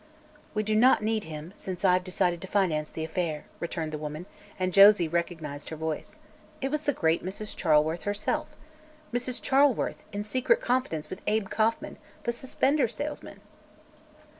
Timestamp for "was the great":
6.71-7.23